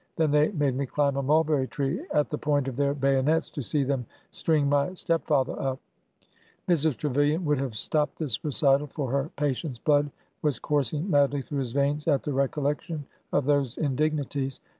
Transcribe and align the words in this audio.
Then 0.15 0.31
they 0.31 0.47
made 0.53 0.75
me 0.75 0.87
climb 0.87 1.15
a 1.15 1.21
mulberry 1.21 1.67
tree, 1.67 2.03
at 2.11 2.31
the 2.31 2.37
point 2.39 2.67
of 2.67 2.75
their 2.75 2.95
bayonets, 2.95 3.51
to 3.51 3.61
see 3.61 3.83
them 3.83 4.07
string 4.31 4.67
my 4.67 4.95
step 4.95 5.27
father 5.27 5.53
up!" 5.61 5.79
Mrs. 6.67 6.97
Trevilian 6.97 7.45
would 7.45 7.59
have 7.59 7.77
stopped 7.77 8.17
this 8.17 8.43
recital, 8.43 8.87
for 8.87 9.11
her 9.11 9.29
patient's 9.35 9.77
blood 9.77 10.09
was 10.41 10.57
coursing 10.57 11.07
madly 11.07 11.43
through 11.43 11.59
his 11.59 11.73
veins 11.73 12.07
at 12.07 12.23
the 12.23 12.33
recollection 12.33 13.05
of 13.31 13.45
those 13.45 13.77
indignities. 13.77 14.59